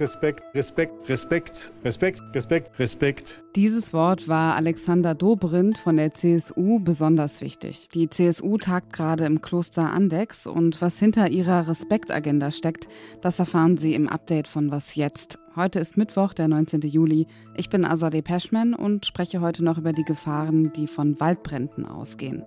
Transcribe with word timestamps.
Respekt, 0.00 0.42
Respekt, 0.54 1.08
Respekt, 1.08 1.72
Respekt, 1.84 2.20
Respekt, 2.34 2.78
Respekt. 2.80 3.44
Dieses 3.54 3.92
Wort 3.92 4.26
war 4.26 4.56
Alexander 4.56 5.14
Dobrindt 5.14 5.78
von 5.78 5.98
der 5.98 6.12
CSU 6.12 6.80
besonders 6.80 7.40
wichtig. 7.40 7.88
Die 7.94 8.10
CSU 8.10 8.58
tagt 8.58 8.92
gerade 8.92 9.24
im 9.24 9.40
Kloster 9.40 9.92
Andex 9.92 10.48
und 10.48 10.82
was 10.82 10.98
hinter 10.98 11.30
ihrer 11.30 11.68
Respektagenda 11.68 12.50
steckt, 12.50 12.88
das 13.20 13.38
erfahren 13.38 13.78
Sie 13.78 13.94
im 13.94 14.08
Update 14.08 14.48
von 14.48 14.72
Was 14.72 14.96
jetzt. 14.96 15.38
Heute 15.54 15.78
ist 15.78 15.96
Mittwoch, 15.96 16.34
der 16.34 16.48
19. 16.48 16.80
Juli. 16.80 17.28
Ich 17.56 17.68
bin 17.68 17.84
Azadeh 17.84 18.22
Peschman 18.22 18.74
und 18.74 19.06
spreche 19.06 19.40
heute 19.40 19.62
noch 19.62 19.78
über 19.78 19.92
die 19.92 20.02
Gefahren, 20.02 20.72
die 20.72 20.88
von 20.88 21.20
Waldbränden 21.20 21.86
ausgehen. 21.86 22.44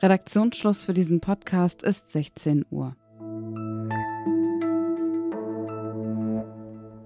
Redaktionsschluss 0.00 0.84
für 0.84 0.94
diesen 0.94 1.20
Podcast 1.20 1.82
ist 1.82 2.12
16 2.12 2.64
Uhr. 2.70 2.94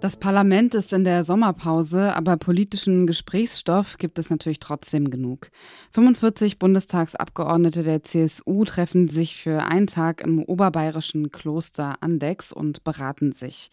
Das 0.01 0.17
Parlament 0.17 0.75
ist 0.75 0.93
in 0.93 1.05
der 1.05 1.25
Sommerpause, 1.25 2.15
aber 2.15 2.37
politischen 2.37 3.07
Gesprächsstoff 3.07 3.97
gibt 3.97 4.19
es 4.19 4.29
natürlich 4.29 4.59
trotzdem 4.59 5.11
genug. 5.11 5.49
45 5.93 6.59
Bundestagsabgeordnete 6.59 7.83
der 7.83 8.03
CSU 8.03 8.65
treffen 8.65 9.09
sich 9.09 9.37
für 9.37 9.63
einen 9.63 9.87
Tag 9.87 10.21
im 10.21 10.41
oberbayerischen 10.43 11.31
Kloster 11.31 11.97
Andex 12.01 12.53
und 12.53 12.85
beraten 12.85 13.33
sich. 13.33 13.71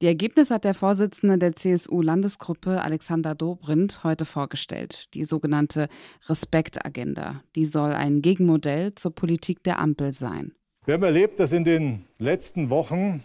Die 0.00 0.06
Ergebnisse 0.06 0.54
hat 0.54 0.62
der 0.62 0.74
Vorsitzende 0.74 1.38
der 1.38 1.56
CSU-Landesgruppe 1.56 2.82
Alexander 2.82 3.34
Dobrindt 3.34 4.04
heute 4.04 4.24
vorgestellt, 4.24 5.12
die 5.14 5.24
sogenannte 5.24 5.88
Respektagenda. 6.28 7.42
Die 7.56 7.64
soll 7.64 7.90
ein 7.90 8.22
Gegenmodell 8.22 8.94
zur 8.94 9.12
Politik 9.12 9.64
der 9.64 9.80
Ampel 9.80 10.12
sein. 10.12 10.52
Wir 10.84 10.94
haben 10.94 11.02
erlebt, 11.02 11.40
dass 11.40 11.50
in 11.50 11.64
den 11.64 12.04
letzten 12.18 12.70
Wochen 12.70 13.24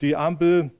die 0.00 0.16
Ampel 0.16 0.70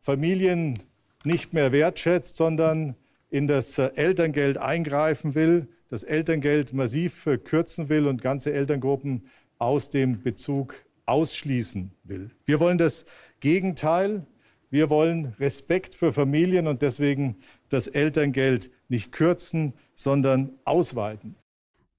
Familien 0.00 0.78
nicht 1.24 1.52
mehr 1.52 1.72
wertschätzt, 1.72 2.36
sondern 2.36 2.96
in 3.28 3.46
das 3.46 3.76
äh, 3.76 3.90
Elterngeld 3.96 4.56
eingreifen 4.56 5.34
will, 5.34 5.68
das 5.90 6.04
Elterngeld 6.04 6.72
massiv 6.72 7.28
kürzen 7.44 7.90
will 7.90 8.06
und 8.06 8.22
ganze 8.22 8.54
Elterngruppen 8.54 9.26
aus 9.58 9.90
dem 9.90 10.22
Bezug 10.22 10.74
ausschließen 11.04 11.92
will. 12.02 12.30
Wir 12.46 12.60
wollen 12.60 12.78
das 12.78 13.04
Gegenteil. 13.40 14.26
Wir 14.70 14.88
wollen 14.88 15.34
Respekt 15.40 15.96
für 15.96 16.12
Familien 16.12 16.68
und 16.68 16.80
deswegen 16.80 17.36
das 17.68 17.88
Elterngeld 17.88 18.70
nicht 18.88 19.10
kürzen, 19.10 19.74
sondern 19.96 20.52
ausweiten. 20.64 21.34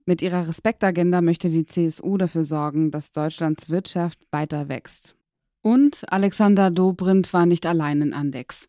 Mit 0.05 0.21
ihrer 0.21 0.47
Respektagenda 0.47 1.21
möchte 1.21 1.49
die 1.49 1.65
CSU 1.65 2.17
dafür 2.17 2.45
sorgen, 2.45 2.89
dass 2.89 3.11
Deutschlands 3.11 3.69
Wirtschaft 3.69 4.19
weiter 4.31 4.69
wächst. 4.69 5.15
Und 5.61 6.05
Alexander 6.11 6.71
Dobrindt 6.71 7.33
war 7.33 7.45
nicht 7.45 7.65
allein 7.65 8.01
in 8.01 8.13
Andex. 8.13 8.67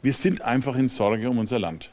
Wir 0.00 0.12
sind 0.12 0.40
einfach 0.40 0.74
in 0.74 0.88
Sorge 0.88 1.30
um 1.30 1.38
unser 1.38 1.58
Land. 1.58 1.92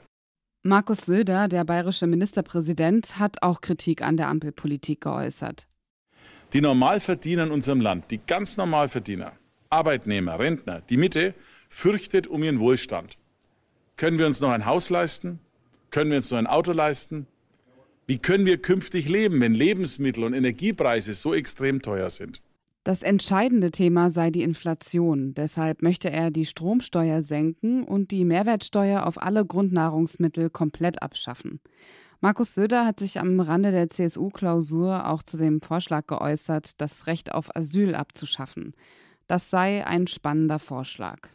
Markus 0.63 1.05
Söder, 1.05 1.47
der 1.47 1.63
bayerische 1.65 2.07
Ministerpräsident, 2.07 3.19
hat 3.19 3.43
auch 3.43 3.61
Kritik 3.61 4.01
an 4.01 4.17
der 4.17 4.27
Ampelpolitik 4.29 5.01
geäußert. 5.01 5.67
Die 6.53 6.61
Normalverdiener 6.61 7.43
in 7.43 7.51
unserem 7.51 7.79
Land, 7.79 8.09
die 8.09 8.19
ganz 8.25 8.57
Normalverdiener, 8.57 9.33
Arbeitnehmer, 9.69 10.39
Rentner, 10.39 10.81
die 10.89 10.97
Mitte, 10.97 11.35
fürchtet 11.69 12.27
um 12.27 12.43
ihren 12.43 12.59
Wohlstand. 12.59 13.17
Können 13.97 14.17
wir 14.17 14.25
uns 14.25 14.39
noch 14.39 14.49
ein 14.49 14.65
Haus 14.65 14.89
leisten? 14.89 15.39
Können 15.91 16.09
wir 16.09 16.17
uns 16.17 16.31
noch 16.31 16.39
ein 16.39 16.47
Auto 16.47 16.71
leisten? 16.71 17.27
Wie 18.07 18.17
können 18.17 18.45
wir 18.45 18.59
künftig 18.59 19.07
leben, 19.07 19.39
wenn 19.41 19.53
Lebensmittel 19.53 20.23
und 20.23 20.33
Energiepreise 20.33 21.13
so 21.13 21.35
extrem 21.35 21.81
teuer 21.81 22.09
sind? 22.09 22.41
Das 22.83 23.03
entscheidende 23.03 23.69
Thema 23.69 24.09
sei 24.09 24.31
die 24.31 24.41
Inflation. 24.41 25.35
Deshalb 25.35 25.83
möchte 25.83 26.09
er 26.09 26.31
die 26.31 26.45
Stromsteuer 26.45 27.21
senken 27.21 27.83
und 27.83 28.09
die 28.09 28.25
Mehrwertsteuer 28.25 29.05
auf 29.05 29.21
alle 29.21 29.45
Grundnahrungsmittel 29.45 30.49
komplett 30.49 31.03
abschaffen. 31.03 31.59
Markus 32.21 32.55
Söder 32.55 32.85
hat 32.85 32.99
sich 32.99 33.19
am 33.19 33.39
Rande 33.39 33.71
der 33.71 33.89
CSU-Klausur 33.89 35.07
auch 35.07 35.21
zu 35.21 35.37
dem 35.37 35.61
Vorschlag 35.61 36.07
geäußert, 36.07 36.81
das 36.81 37.05
Recht 37.05 37.31
auf 37.31 37.55
Asyl 37.55 37.93
abzuschaffen. 37.93 38.73
Das 39.29 39.51
sei 39.51 39.85
ein 39.85 40.07
spannender 40.07 40.57
Vorschlag. 40.57 41.29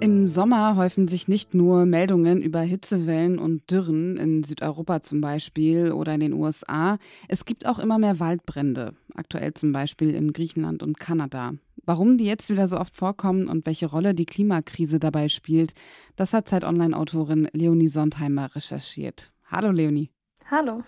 Im 0.00 0.26
Sommer 0.26 0.76
häufen 0.76 1.06
sich 1.06 1.28
nicht 1.28 1.52
nur 1.52 1.84
Meldungen 1.84 2.40
über 2.40 2.60
Hitzewellen 2.60 3.38
und 3.38 3.70
Dürren 3.70 4.16
in 4.16 4.42
Südeuropa 4.42 5.02
zum 5.02 5.20
Beispiel 5.20 5.92
oder 5.92 6.14
in 6.14 6.20
den 6.20 6.32
USA. 6.32 6.96
Es 7.28 7.44
gibt 7.44 7.66
auch 7.66 7.78
immer 7.78 7.98
mehr 7.98 8.18
Waldbrände, 8.18 8.94
aktuell 9.14 9.52
zum 9.52 9.72
Beispiel 9.72 10.14
in 10.14 10.32
Griechenland 10.32 10.82
und 10.82 10.98
Kanada. 10.98 11.52
Warum 11.84 12.16
die 12.16 12.24
jetzt 12.24 12.48
wieder 12.48 12.66
so 12.66 12.78
oft 12.78 12.96
vorkommen 12.96 13.46
und 13.46 13.66
welche 13.66 13.86
Rolle 13.86 14.14
die 14.14 14.24
Klimakrise 14.24 14.98
dabei 14.98 15.28
spielt, 15.28 15.74
das 16.16 16.32
hat 16.32 16.48
Zeit 16.48 16.64
Online-Autorin 16.64 17.50
Leonie 17.52 17.88
Sondheimer 17.88 18.56
recherchiert. 18.56 19.30
Hallo 19.50 19.70
Leonie. 19.70 20.08
Hallo. 20.50 20.82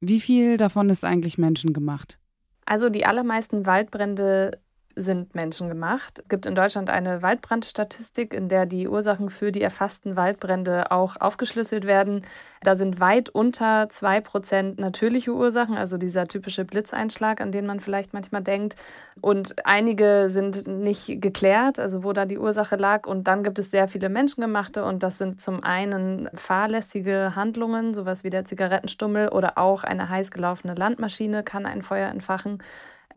Wie 0.00 0.20
viel 0.20 0.56
davon 0.56 0.88
ist 0.88 1.04
eigentlich 1.04 1.36
menschengemacht? 1.36 2.18
Also 2.64 2.88
die 2.88 3.04
allermeisten 3.04 3.66
Waldbrände 3.66 4.58
sind 5.02 5.34
menschengemacht. 5.34 6.18
Es 6.18 6.28
gibt 6.28 6.46
in 6.46 6.54
Deutschland 6.54 6.90
eine 6.90 7.22
Waldbrandstatistik, 7.22 8.34
in 8.34 8.48
der 8.48 8.66
die 8.66 8.88
Ursachen 8.88 9.30
für 9.30 9.52
die 9.52 9.62
erfassten 9.62 10.16
Waldbrände 10.16 10.90
auch 10.90 11.16
aufgeschlüsselt 11.20 11.86
werden. 11.86 12.24
Da 12.62 12.76
sind 12.76 12.98
weit 12.98 13.28
unter 13.28 13.88
zwei 13.88 14.20
Prozent 14.20 14.78
natürliche 14.78 15.32
Ursachen, 15.32 15.76
also 15.76 15.96
dieser 15.96 16.26
typische 16.26 16.64
Blitzeinschlag, 16.64 17.40
an 17.40 17.52
den 17.52 17.66
man 17.66 17.80
vielleicht 17.80 18.12
manchmal 18.12 18.42
denkt. 18.42 18.76
Und 19.20 19.64
einige 19.64 20.26
sind 20.30 20.66
nicht 20.66 21.20
geklärt, 21.20 21.78
also 21.78 22.02
wo 22.02 22.12
da 22.12 22.24
die 22.24 22.38
Ursache 22.38 22.76
lag. 22.76 23.06
Und 23.06 23.28
dann 23.28 23.44
gibt 23.44 23.58
es 23.58 23.70
sehr 23.70 23.88
viele 23.88 24.08
menschengemachte 24.08 24.84
und 24.84 25.02
das 25.02 25.18
sind 25.18 25.40
zum 25.40 25.62
einen 25.62 26.28
fahrlässige 26.34 27.36
Handlungen, 27.36 27.94
sowas 27.94 28.24
wie 28.24 28.30
der 28.30 28.44
Zigarettenstummel 28.44 29.28
oder 29.28 29.58
auch 29.58 29.84
eine 29.84 30.08
heiß 30.08 30.30
gelaufene 30.30 30.74
Landmaschine 30.74 31.42
kann 31.42 31.66
ein 31.66 31.82
Feuer 31.82 32.08
entfachen. 32.08 32.62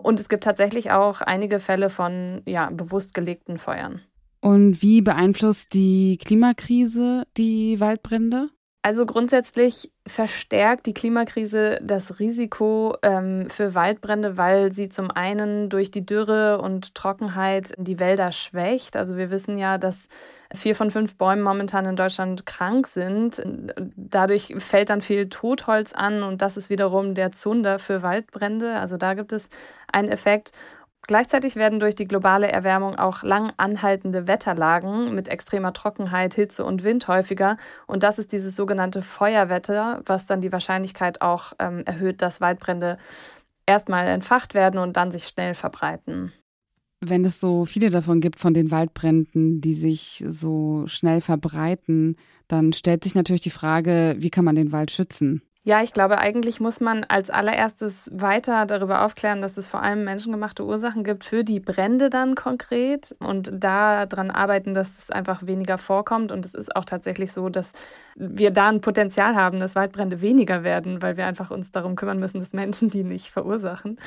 Und 0.03 0.19
es 0.19 0.29
gibt 0.29 0.43
tatsächlich 0.43 0.91
auch 0.91 1.21
einige 1.21 1.59
Fälle 1.59 1.89
von 1.89 2.41
ja, 2.45 2.69
bewusst 2.69 3.13
gelegten 3.13 3.57
Feuern. 3.57 4.01
Und 4.41 4.81
wie 4.81 5.01
beeinflusst 5.01 5.73
die 5.73 6.17
Klimakrise 6.17 7.23
die 7.37 7.79
Waldbrände? 7.79 8.49
Also 8.83 9.05
grundsätzlich 9.05 9.91
verstärkt 10.07 10.87
die 10.87 10.95
Klimakrise 10.95 11.79
das 11.83 12.19
Risiko 12.19 12.95
ähm, 13.03 13.47
für 13.47 13.75
Waldbrände, 13.75 14.37
weil 14.37 14.73
sie 14.73 14.89
zum 14.89 15.11
einen 15.11 15.69
durch 15.69 15.91
die 15.91 16.03
Dürre 16.03 16.59
und 16.59 16.95
Trockenheit 16.95 17.73
die 17.77 17.99
Wälder 17.99 18.31
schwächt. 18.31 18.97
Also 18.97 19.17
wir 19.17 19.29
wissen 19.29 19.59
ja, 19.59 19.77
dass 19.77 20.07
vier 20.53 20.75
von 20.75 20.91
fünf 20.91 21.17
Bäumen 21.17 21.41
momentan 21.41 21.85
in 21.85 21.95
Deutschland 21.95 22.45
krank 22.45 22.87
sind. 22.87 23.41
Dadurch 23.95 24.55
fällt 24.59 24.89
dann 24.89 25.01
viel 25.01 25.29
Totholz 25.29 25.93
an 25.93 26.23
und 26.23 26.41
das 26.41 26.57
ist 26.57 26.69
wiederum 26.69 27.15
der 27.15 27.31
Zunder 27.31 27.79
für 27.79 28.01
Waldbrände. 28.01 28.75
Also 28.75 28.97
da 28.97 29.13
gibt 29.13 29.33
es 29.33 29.49
einen 29.91 30.09
Effekt. 30.09 30.51
Gleichzeitig 31.07 31.55
werden 31.55 31.79
durch 31.79 31.95
die 31.95 32.07
globale 32.07 32.51
Erwärmung 32.51 32.97
auch 32.97 33.23
lang 33.23 33.51
anhaltende 33.57 34.27
Wetterlagen 34.27 35.15
mit 35.15 35.29
extremer 35.29 35.73
Trockenheit, 35.73 36.35
Hitze 36.35 36.63
und 36.63 36.83
Wind 36.83 37.07
häufiger. 37.07 37.57
Und 37.87 38.03
das 38.03 38.19
ist 38.19 38.31
dieses 38.31 38.55
sogenannte 38.55 39.01
Feuerwetter, 39.01 40.01
was 40.05 40.27
dann 40.27 40.41
die 40.41 40.51
Wahrscheinlichkeit 40.51 41.21
auch 41.21 41.53
ähm, 41.59 41.83
erhöht, 41.85 42.21
dass 42.21 42.39
Waldbrände 42.39 42.97
erstmal 43.65 44.07
entfacht 44.07 44.53
werden 44.53 44.79
und 44.79 44.95
dann 44.95 45.11
sich 45.11 45.27
schnell 45.27 45.55
verbreiten. 45.55 46.33
Wenn 47.03 47.25
es 47.25 47.39
so 47.39 47.65
viele 47.65 47.89
davon 47.89 48.21
gibt, 48.21 48.39
von 48.39 48.53
den 48.53 48.69
Waldbränden, 48.69 49.59
die 49.59 49.73
sich 49.73 50.23
so 50.27 50.83
schnell 50.85 51.19
verbreiten, 51.19 52.15
dann 52.47 52.73
stellt 52.73 53.03
sich 53.03 53.15
natürlich 53.15 53.41
die 53.41 53.49
Frage, 53.49 54.15
wie 54.19 54.29
kann 54.29 54.45
man 54.45 54.55
den 54.55 54.71
Wald 54.71 54.91
schützen? 54.91 55.41
Ja, 55.63 55.83
ich 55.83 55.93
glaube, 55.93 56.17
eigentlich 56.17 56.59
muss 56.59 56.79
man 56.79 57.03
als 57.03 57.29
allererstes 57.29 58.09
weiter 58.11 58.65
darüber 58.65 59.05
aufklären, 59.05 59.43
dass 59.43 59.57
es 59.57 59.67
vor 59.67 59.83
allem 59.83 60.03
menschengemachte 60.03 60.65
Ursachen 60.65 61.03
gibt 61.03 61.23
für 61.23 61.43
die 61.43 61.59
Brände 61.59 62.09
dann 62.09 62.33
konkret 62.33 63.15
und 63.19 63.51
daran 63.53 64.31
arbeiten, 64.31 64.73
dass 64.73 64.97
es 64.97 65.11
einfach 65.11 65.45
weniger 65.45 65.77
vorkommt. 65.77 66.31
Und 66.31 66.45
es 66.45 66.55
ist 66.55 66.75
auch 66.75 66.83
tatsächlich 66.83 67.31
so, 67.31 67.49
dass 67.49 67.73
wir 68.15 68.49
da 68.49 68.69
ein 68.69 68.81
Potenzial 68.81 69.35
haben, 69.35 69.59
dass 69.59 69.75
Waldbrände 69.75 70.21
weniger 70.21 70.63
werden, 70.63 71.03
weil 71.03 71.15
wir 71.15 71.27
einfach 71.27 71.51
uns 71.51 71.71
darum 71.71 71.95
kümmern 71.95 72.19
müssen, 72.19 72.39
dass 72.39 72.53
Menschen 72.53 72.89
die 72.89 73.03
nicht 73.03 73.29
verursachen. 73.29 73.97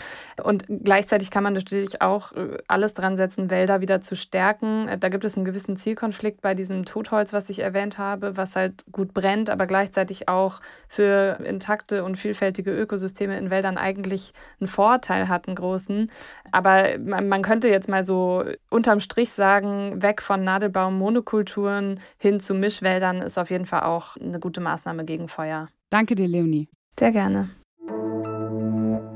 Und 0.42 0.64
gleichzeitig 0.68 1.30
kann 1.30 1.44
man 1.44 1.52
natürlich 1.52 2.02
auch 2.02 2.32
äh, 2.32 2.58
alles 2.66 2.94
dran 2.94 3.16
setzen, 3.16 3.48
Wälder 3.48 3.80
wieder 3.80 4.00
zu 4.00 4.16
stärken. 4.16 4.88
Da 4.98 5.08
gibt 5.08 5.24
es 5.24 5.36
einen 5.36 5.44
gewissen 5.44 5.76
Zielkonflikt 5.76 6.40
bei 6.42 6.54
diesem 6.54 6.84
Totholz, 6.84 7.32
was 7.32 7.48
ich 7.48 7.60
erwähnt 7.60 7.96
habe, 7.98 8.36
was 8.36 8.56
halt 8.56 8.84
gut 8.90 9.14
brennt, 9.14 9.50
aber 9.50 9.66
gleichzeitig 9.66 10.28
auch 10.28 10.60
für 10.88 11.38
intakte 11.44 12.04
und 12.04 12.16
vielfältige 12.16 12.70
Ökosysteme 12.70 13.38
in 13.38 13.50
Wäldern 13.50 13.78
eigentlich 13.78 14.32
einen 14.60 14.66
Vorteil 14.66 15.28
hat, 15.28 15.46
einen 15.46 15.56
großen. 15.56 16.10
Aber 16.52 16.98
man 16.98 17.42
könnte 17.42 17.68
jetzt 17.68 17.88
mal 17.88 18.04
so 18.04 18.44
unterm 18.70 19.00
Strich 19.00 19.32
sagen, 19.32 20.02
weg 20.02 20.22
von 20.22 20.44
Nadelbaum-Monokulturen 20.44 22.00
hin 22.18 22.40
zu 22.40 22.54
Mischwäldern 22.54 23.22
ist 23.22 23.38
auf 23.38 23.50
jeden 23.50 23.66
Fall 23.66 23.82
auch 23.82 24.16
eine 24.16 24.40
gute 24.40 24.60
Maßnahme 24.60 25.04
gegen 25.04 25.28
Feuer. 25.28 25.68
Danke 25.90 26.14
dir, 26.14 26.28
Leonie. 26.28 26.68
Sehr 26.98 27.12
gerne. 27.12 27.50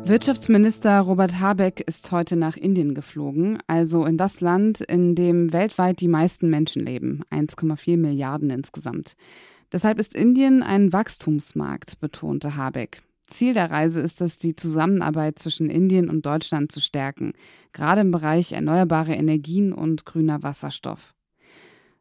Wirtschaftsminister 0.05 1.01
Robert 1.01 1.39
Habeck 1.39 1.81
ist 1.87 2.11
heute 2.13 2.37
nach 2.37 2.57
Indien 2.57 2.95
geflogen, 2.95 3.59
also 3.67 4.07
in 4.07 4.17
das 4.17 4.41
Land, 4.41 4.81
in 4.81 5.15
dem 5.15 5.53
weltweit 5.53 6.01
die 6.01 6.09
meisten 6.09 6.49
Menschen 6.49 6.87
leben, 6.87 7.25
1,4 7.31 7.99
Milliarden 7.99 8.49
insgesamt. 8.49 9.17
Deshalb 9.73 9.99
ist 9.99 10.15
Indien 10.15 10.63
ein 10.63 10.93
Wachstumsmarkt, 10.93 12.01
betonte 12.01 12.57
Habeck. 12.57 13.03
Ziel 13.27 13.53
der 13.53 13.71
Reise 13.71 14.01
ist 14.01 14.21
es, 14.23 14.39
die 14.39 14.57
Zusammenarbeit 14.57 15.39
zwischen 15.39 15.69
Indien 15.69 16.09
und 16.09 16.25
Deutschland 16.25 16.73
zu 16.73 16.81
stärken, 16.81 17.33
gerade 17.73 18.01
im 18.01 18.11
Bereich 18.11 18.53
erneuerbare 18.53 19.15
Energien 19.15 19.73
und 19.73 20.07
grüner 20.07 20.43
Wasserstoff. 20.43 21.15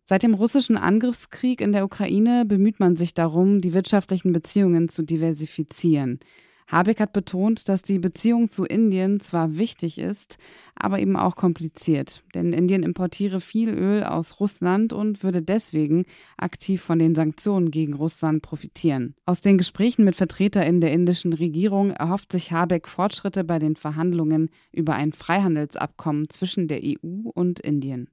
Seit 0.03 0.23
dem 0.23 0.33
russischen 0.33 0.77
Angriffskrieg 0.77 1.59
in 1.59 1.73
der 1.73 1.83
Ukraine 1.83 2.45
bemüht 2.45 2.79
man 2.79 2.95
sich 2.95 3.13
darum, 3.13 3.59
die 3.59 3.73
wirtschaftlichen 3.73 4.31
Beziehungen 4.31 4.87
zu 4.87 5.03
diversifizieren. 5.03 6.21
Habeck 6.67 6.99
hat 6.99 7.13
betont, 7.13 7.69
dass 7.69 7.81
die 7.81 7.97
Beziehung 7.97 8.49
zu 8.49 8.65
Indien 8.65 9.19
zwar 9.21 9.57
wichtig 9.57 9.97
ist, 9.97 10.37
aber 10.75 10.99
eben 10.99 11.15
auch 11.15 11.35
kompliziert. 11.35 12.23
Denn 12.35 12.51
Indien 12.51 12.83
importiere 12.83 13.39
viel 13.39 13.69
Öl 13.69 14.03
aus 14.03 14.39
Russland 14.39 14.91
und 14.91 15.23
würde 15.23 15.41
deswegen 15.41 16.05
aktiv 16.35 16.81
von 16.81 16.99
den 16.99 17.15
Sanktionen 17.15 17.71
gegen 17.71 17.93
Russland 17.93 18.41
profitieren. 18.41 19.15
Aus 19.25 19.39
den 19.39 19.57
Gesprächen 19.57 20.03
mit 20.03 20.17
VertreterInnen 20.17 20.81
der 20.81 20.91
indischen 20.91 21.33
Regierung 21.33 21.91
erhofft 21.91 22.33
sich 22.33 22.51
Habeck 22.51 22.87
Fortschritte 22.87 23.45
bei 23.45 23.59
den 23.59 23.77
Verhandlungen 23.77 24.49
über 24.73 24.93
ein 24.93 25.13
Freihandelsabkommen 25.13 26.29
zwischen 26.29 26.67
der 26.67 26.81
EU 26.83 27.29
und 27.33 27.61
Indien. 27.61 28.09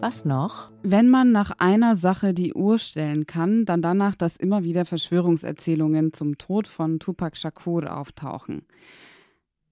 Was 0.00 0.24
noch? 0.24 0.70
Wenn 0.84 1.08
man 1.08 1.32
nach 1.32 1.50
einer 1.58 1.96
Sache 1.96 2.32
die 2.32 2.54
Uhr 2.54 2.78
stellen 2.78 3.26
kann, 3.26 3.64
dann 3.64 3.82
danach, 3.82 4.14
dass 4.14 4.36
immer 4.36 4.62
wieder 4.62 4.84
Verschwörungserzählungen 4.84 6.12
zum 6.12 6.38
Tod 6.38 6.68
von 6.68 7.00
Tupac 7.00 7.36
Shakur 7.36 7.96
auftauchen. 7.96 8.62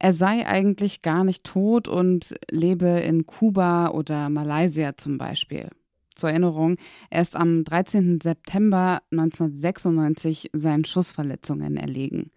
Er 0.01 0.13
sei 0.13 0.45
eigentlich 0.45 1.03
gar 1.03 1.23
nicht 1.23 1.45
tot 1.45 1.87
und 1.87 2.35
lebe 2.51 2.89
in 2.89 3.27
Kuba 3.27 3.91
oder 3.91 4.29
Malaysia 4.29 4.97
zum 4.97 5.17
Beispiel. 5.17 5.69
Zur 6.17 6.31
Erinnerung, 6.31 6.77
er 7.09 7.23
ist 7.23 7.37
am 7.37 7.63
13. 7.63 8.21
September 8.21 9.03
1996 9.13 10.51
seinen 10.53 10.85
Schussverletzungen 10.85 11.77
erlegen. 11.77 12.33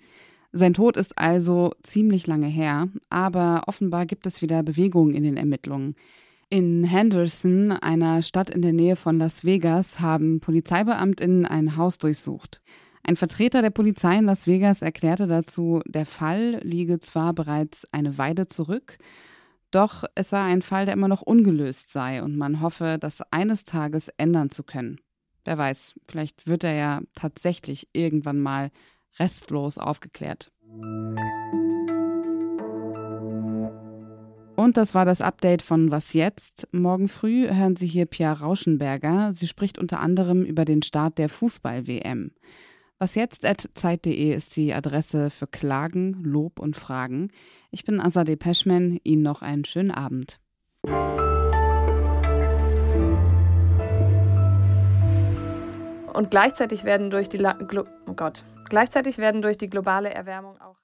Sein 0.51 0.75
Tod 0.75 0.95
ist 0.95 1.17
also 1.17 1.71
ziemlich 1.81 2.27
lange 2.27 2.47
her, 2.47 2.87
aber 3.09 3.63
offenbar 3.65 4.05
gibt 4.05 4.27
es 4.27 4.43
wieder 4.43 4.61
Bewegungen 4.61 5.15
in 5.15 5.23
den 5.23 5.37
Ermittlungen. 5.37 5.95
In 6.51 6.83
Henderson, 6.83 7.71
einer 7.71 8.23
Stadt 8.23 8.49
in 8.49 8.63
der 8.63 8.73
Nähe 8.73 8.95
von 8.95 9.19
Las 9.19 9.45
Vegas, 9.45 9.99
haben 9.99 10.39
Polizeibeamtinnen 10.39 11.45
ein 11.45 11.77
Haus 11.77 11.99
durchsucht. 11.99 12.59
Ein 13.03 13.17
Vertreter 13.17 13.61
der 13.61 13.69
Polizei 13.69 14.17
in 14.17 14.25
Las 14.25 14.47
Vegas 14.47 14.81
erklärte 14.81 15.27
dazu, 15.27 15.81
der 15.85 16.07
Fall 16.07 16.59
liege 16.63 16.99
zwar 16.99 17.33
bereits 17.33 17.85
eine 17.91 18.17
Weile 18.17 18.47
zurück, 18.47 18.97
doch 19.69 20.05
es 20.15 20.29
sei 20.29 20.41
ein 20.41 20.63
Fall, 20.63 20.85
der 20.85 20.95
immer 20.95 21.07
noch 21.07 21.21
ungelöst 21.21 21.93
sei 21.93 22.23
und 22.23 22.35
man 22.35 22.61
hoffe, 22.61 22.97
das 22.99 23.21
eines 23.29 23.63
Tages 23.63 24.07
ändern 24.17 24.49
zu 24.49 24.63
können. 24.63 24.99
Wer 25.45 25.59
weiß, 25.59 25.99
vielleicht 26.07 26.47
wird 26.47 26.63
er 26.63 26.73
ja 26.73 27.01
tatsächlich 27.13 27.89
irgendwann 27.93 28.39
mal 28.39 28.71
restlos 29.19 29.77
aufgeklärt. 29.77 30.51
Und 34.69 34.77
das 34.77 34.93
war 34.93 35.03
das 35.03 35.19
Update 35.19 35.63
von 35.63 35.89
Was 35.89 36.13
jetzt? 36.13 36.67
Morgen 36.71 37.07
früh 37.07 37.49
hören 37.49 37.75
Sie 37.75 37.87
hier 37.87 38.05
Pia 38.05 38.31
Rauschenberger. 38.31 39.33
Sie 39.33 39.47
spricht 39.47 39.79
unter 39.79 39.99
anderem 39.99 40.43
über 40.45 40.63
den 40.63 40.83
Start 40.83 41.17
der 41.17 41.27
Fußball-WM. 41.27 42.29
Was 42.99 43.15
jetzt 43.15 43.47
zeit.de 43.73 44.31
ist 44.31 44.55
die 44.55 44.71
Adresse 44.75 45.31
für 45.31 45.47
Klagen, 45.47 46.21
Lob 46.23 46.59
und 46.59 46.77
Fragen. 46.77 47.31
Ich 47.71 47.83
bin 47.83 47.99
Azadeh 47.99 48.35
Peschman. 48.35 48.99
Ihnen 49.03 49.23
noch 49.23 49.41
einen 49.41 49.65
schönen 49.65 49.89
Abend. 49.89 50.39
Und 56.13 56.29
gleichzeitig 56.29 56.83
werden 56.83 57.09
durch 57.09 57.27
die 57.27 57.37
La 57.37 57.53
Glo 57.53 57.85
oh 58.05 58.13
Gott, 58.13 58.43
gleichzeitig 58.69 59.17
werden 59.17 59.41
durch 59.41 59.57
die 59.57 59.71
globale 59.71 60.13
Erwärmung 60.13 60.61
auch 60.61 60.79